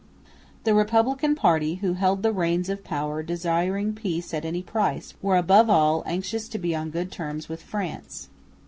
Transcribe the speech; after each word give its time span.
The 0.63 0.73
Republican 0.73 1.35
party, 1.35 1.75
who 1.75 1.93
held 1.93 2.23
the 2.23 2.31
reins 2.33 2.69
of 2.69 2.83
power, 2.83 3.21
desiring 3.21 3.93
peace 3.93 4.33
at 4.33 4.45
any 4.45 4.63
price, 4.63 5.13
were 5.21 5.37
above 5.37 5.69
all 5.69 6.01
anxious 6.07 6.47
to 6.47 6.57
be 6.57 6.73
on 6.75 6.89
good 6.89 7.11
terms 7.11 7.47
with 7.47 7.61
France. 7.61 8.27